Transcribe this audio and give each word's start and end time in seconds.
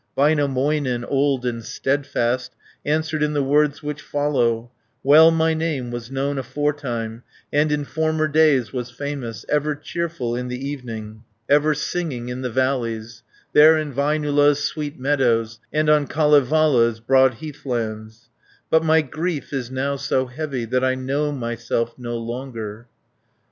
Väinämöinen, 0.17 1.05
old 1.07 1.45
and 1.45 1.63
steadfast, 1.63 2.55
Answered 2.83 3.21
in 3.21 3.33
the 3.33 3.43
words 3.43 3.83
which 3.83 4.01
follow: 4.01 4.71
210 5.03 5.03
"Well 5.03 5.29
my 5.29 5.53
name 5.53 5.91
was 5.91 6.09
known 6.09 6.39
aforetime, 6.39 7.21
And 7.53 7.71
in 7.71 7.85
former 7.85 8.27
days 8.27 8.73
was 8.73 8.89
famous, 8.89 9.45
Ever 9.47 9.75
cheerful 9.75 10.35
in 10.35 10.47
the 10.47 10.57
evening, 10.57 11.23
Ever 11.47 11.75
singing 11.75 12.29
in 12.29 12.41
the 12.41 12.49
valleys, 12.49 13.21
There 13.53 13.77
in 13.77 13.93
Väinölä's 13.93 14.63
sweet 14.63 14.99
meadows, 14.99 15.59
And 15.71 15.87
on 15.87 16.07
Kalevala's 16.07 16.99
broad 16.99 17.35
heathlands; 17.35 18.29
But 18.71 18.83
my 18.83 19.03
grief 19.03 19.53
is 19.53 19.69
now 19.69 19.97
so 19.97 20.25
heavy 20.25 20.65
That 20.65 20.83
I 20.83 20.95
know 20.95 21.31
myself 21.31 21.93
no 21.99 22.17
longer." 22.17 22.87